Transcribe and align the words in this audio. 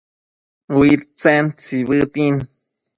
Uidtsen 0.77 1.45
tsibëtin 1.57 2.35